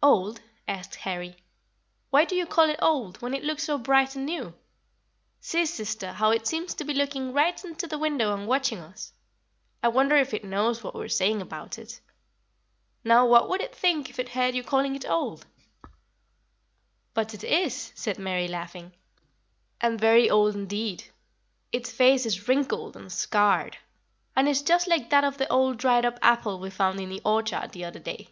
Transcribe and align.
"Old?" 0.00 0.40
asked 0.68 0.94
Harry; 0.94 1.38
"why 2.10 2.24
do 2.24 2.36
you 2.36 2.46
call 2.46 2.70
it 2.70 2.78
old, 2.80 3.20
when 3.20 3.34
it 3.34 3.42
looks 3.42 3.64
so 3.64 3.76
bright 3.78 4.14
and 4.14 4.24
new? 4.24 4.54
See, 5.40 5.66
sister, 5.66 6.12
how 6.12 6.30
it 6.30 6.46
seems 6.46 6.72
to 6.74 6.84
be 6.84 6.94
looking 6.94 7.32
right 7.32 7.58
into 7.64 7.88
the 7.88 7.98
window 7.98 8.32
and 8.32 8.46
watching 8.46 8.78
us. 8.78 9.12
I 9.82 9.88
wonder 9.88 10.14
if 10.16 10.32
it 10.32 10.44
knows 10.44 10.84
what 10.84 10.94
we 10.94 11.04
are 11.04 11.08
saying 11.08 11.42
about 11.42 11.80
it. 11.80 12.00
Now 13.02 13.26
what 13.26 13.48
would 13.48 13.60
it 13.60 13.74
think 13.74 14.08
if 14.08 14.20
it 14.20 14.28
heard 14.28 14.54
you 14.54 14.62
calling 14.62 14.94
it 14.94 15.04
old?" 15.04 15.46
[Illustration: 15.46 15.78
THE 15.82 15.88
MOON.] 15.88 15.92
"But 17.14 17.34
it 17.34 17.42
is," 17.42 17.92
said 17.96 18.18
Mary, 18.20 18.46
laughing; 18.46 18.92
"and 19.80 19.98
very 20.00 20.30
old 20.30 20.54
indeed. 20.54 21.10
Its 21.72 21.90
face 21.90 22.24
is 22.24 22.46
wrinkled 22.46 22.94
and 22.96 23.10
scarred, 23.10 23.78
and 24.36 24.48
is 24.48 24.62
just 24.62 24.86
like 24.86 25.10
that 25.10 25.24
of 25.24 25.38
the 25.38 25.50
old 25.52 25.76
dried 25.78 26.04
up 26.04 26.20
apple 26.22 26.60
we 26.60 26.70
found 26.70 27.00
in 27.00 27.08
the 27.08 27.20
orchard 27.24 27.72
the 27.72 27.84
other 27.84 27.98
day." 27.98 28.28